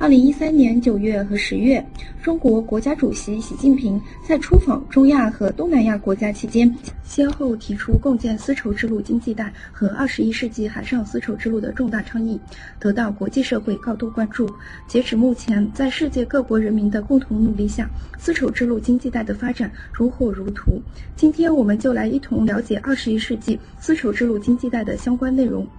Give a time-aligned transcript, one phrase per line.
[0.00, 1.84] 二零一三年九月和十月，
[2.22, 6.72] 中国国家主席习近平在出访中亚和东南亚国家期间，
[7.02, 12.38] 先后提出共建丝绸之路经济带和二十一世纪海上丝绸之路的重大倡议，
[12.78, 14.48] 得到国际社会高度关注。
[14.86, 17.90] 截止目前，在世界各国人民的共同努力下，
[18.20, 20.80] 丝绸之路经济带的发展如火如荼。
[21.16, 25.66] 今天，我们就来一同了解二十一世纪丝绸之路经济带的相关内容。“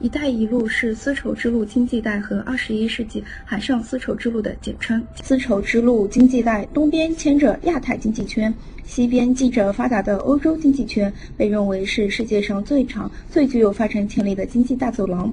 [0.00, 5.02] 一带一路”是丝绸之路经济带和二十一世纪海上丝绸之路的简称。
[5.22, 8.52] 丝绸之路经济带东边牵着亚太经济圈，
[8.86, 15.30] 西边系着发达的欧洲经济圈，被认为是世界上最长、最具有发展潜力的经济大走廊。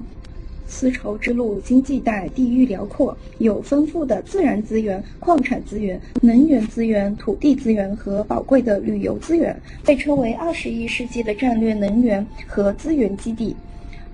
[0.66, 13.56] 丝绸之路经济带地域辽阔，有丰富的自然资源、矿产资源、能源资源、土地资源和宝贵的旅游资源，被称为二十一世纪的战略能源和资源基地。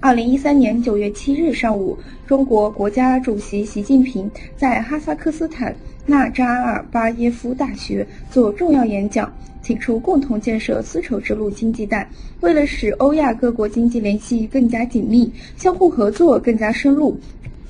[0.05, 5.75] 二零一三年九月七日上午，中国国家主席习近平在哈萨克斯坦
[6.05, 9.33] 纳扎尔巴耶夫大学做重要演讲，
[9.63, 12.07] 提出共同建设丝绸之路经济带。
[12.41, 17.19] 为了使欧亚各国经济联系更加紧密，相互合作更加深入。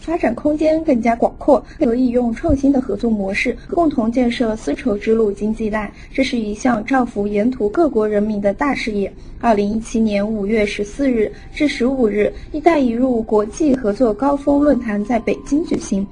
[0.04, 5.90] 发展空间更加广阔，可以用创新的合作模式共同建设丝绸之路经济带。
[6.12, 9.10] 这是一项造福沿途各国人民的大事业。
[9.40, 16.06] 二零一七年五月十四日至十五日，“一带一路”国际合作高峰论坛在北京举行。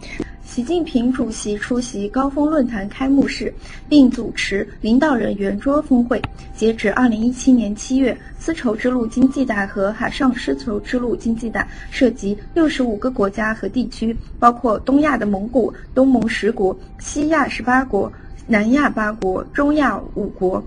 [0.55, 3.51] 习近平主席出席高峰论坛开幕式，
[3.89, 6.21] 并主持领导人圆桌峰会。
[6.55, 18.13] 截止二零一七年七月，丝绸之路经济带和海上丝绸之路经济带涉及六十五个国家和地区，包括东亚的蒙古、东盟十国、西亚十八国、
[18.47, 20.63] 南亚八国、中亚五国。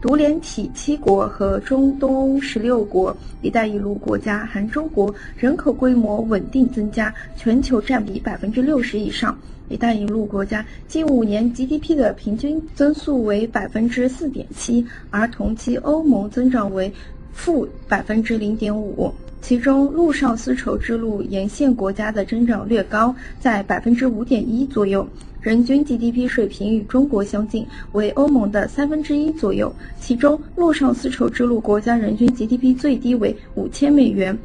[0.00, 9.36] 独联体七国和中东十六国，“一带一路”国家含中国，人口规模稳定增加，全球占比百分之六十以上。
[9.68, 16.92] “一带一路”国家近五年 GDP 的平均增速为百分之四点七，而同期欧盟增长为
[17.32, 19.12] 负百分之零点五。
[19.42, 25.06] 其中，陆上丝绸之路沿线国家的增长略高，在百分之五点一左右。
[25.40, 29.72] 人均 GDP 水平与中国相近，为欧盟的三分之一左右。
[30.00, 34.36] 其中，陆上丝绸之路国家人均 GDP 最低为五千美元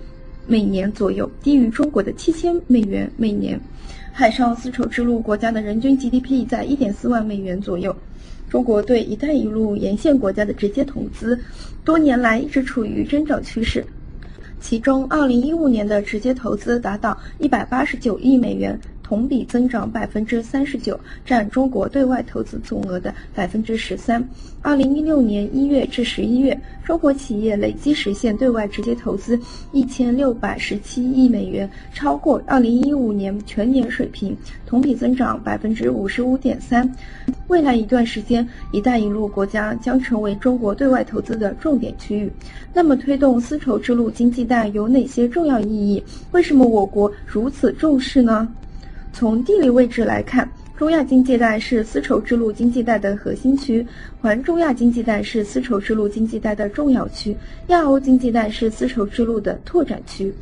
[0.46, 3.60] 每年左右，低于中国的七千美元每年。
[4.12, 7.96] 海上丝绸之路国家的人均 GDP 在一点四万美元左右。
[8.48, 11.40] 中国对“一带一路”沿线国家的直接投资，
[11.84, 13.84] 多年来一直处于增长趋势。
[14.60, 18.80] 其中，二零一五年的直接投资达到一百八十九亿美元。
[19.04, 24.28] 同比增长百分之三十九，占中国对外投资总额的百分之十三。
[24.62, 29.38] 二零一六年一月至十一月，中国企业累计实现对外直接投资
[29.74, 36.90] 一千六百十七亿美元，超过二零一五年全年水平，同比增长百分之五十五点三。
[37.50, 42.32] 未来一段时间，“一带一路”国家将成为中国对外投资的重点区域。
[42.74, 46.02] 那么，推动丝绸之路经济带有哪些重要意义？
[46.32, 48.48] 为什么我国如此重视呢？
[49.14, 53.86] 从地理位置来看，中亚经济带是丝绸之路经济带的核心区，
[54.20, 57.38] 环中亚经济带是丝绸之路经济带的重要区，
[57.68, 60.34] 亚欧经济带是丝绸之路的拓展区。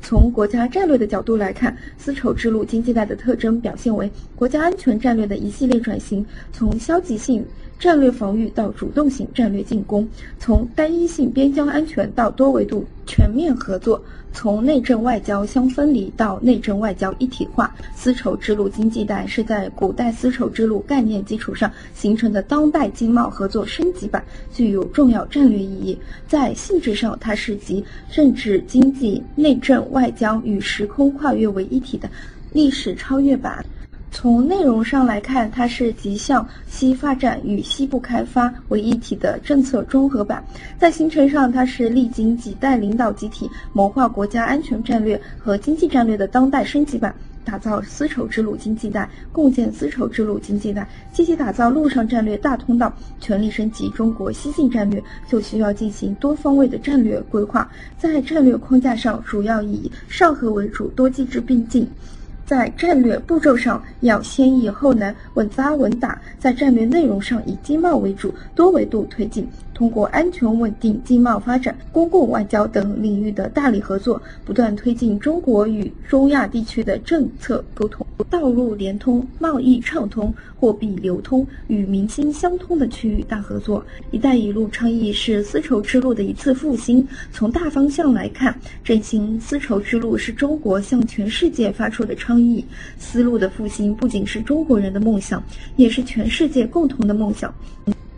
[0.00, 7.44] 从国家战略的角度来看，丝绸之路经济带的特征表现为国家安全战略的一系列转型，从消极性。
[7.78, 14.02] 战略防御到主动性战略进攻，从单一性边疆安全到多维度全面合作，
[14.32, 17.70] 从内政外交相分离到内政外交一体化。
[17.94, 25.98] 丝绸之路经济带是在古代丝绸之路概念基础上形成的当代经贸合作升级版，具有重要战略意义。
[26.26, 32.08] 在性质上，它是集政治、经济、内政、外交与时空跨越为一体的
[32.50, 33.62] 历史超越版。
[34.14, 40.38] 从内容上来看，它是集向西发展与西部开发为一体的政策综合版；
[40.78, 47.12] 在形成上，它是历经几代领导集体谋划国家安全战略和经济战略的当代升级版。
[47.44, 57.68] 打造丝绸之路经济带，共建丝绸之路经济带，积极打造陆上战略大通道，全力升级中国西进战略，就需要进行多方位的战略规划。
[57.98, 61.84] 在战略框架上，主要以上合为主，多机制并进。
[62.52, 69.48] 在战略步骤上要先易后难，稳扎稳打；在战略内容上以经贸为主，多维度推进。
[69.82, 83.84] 通过安全稳定、经贸发展、公共外交等领域的大力合作，不断推进中国与中亚地区的政策沟通、道路连通、贸易畅通、货币流通与民心相通的区域大合作。
[84.12, 87.04] “一带一路”倡议是丝绸之路的一次复兴。
[87.32, 92.64] 从大方向来看，振兴丝绸之路是中国向全世界发出的倡议。
[92.98, 95.42] 丝路的复兴不仅是中国人的梦想，
[95.74, 97.52] 也是全世界共同的梦想。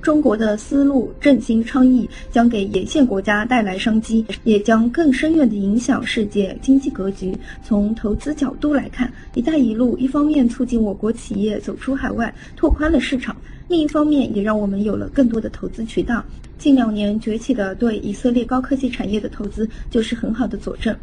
[0.04, 7.34] 中国的丝路振兴倡议将给沿线国家带来商机，也将更深远地影响世界经济格局。
[7.62, 13.34] 从投资角度来看，“一带一路”一方面促进我国企业走出海外，拓宽了市场；
[13.66, 16.22] 另一方面也让我们有了更多的投资渠道。
[16.58, 20.94] 近两年崛起的对以色列高科技产业的投资就是很好的佐证。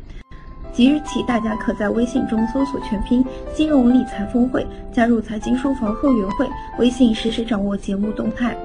[0.72, 3.26] 即日起，大家可在微信中搜索全拼
[3.58, 4.64] “金融理财峰会”，
[4.94, 8.56] 加入财经书房后援会，微信实时掌握节目动态。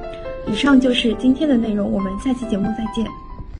[0.46, 3.25] 以上就是今天的内容，我们下期节目再见。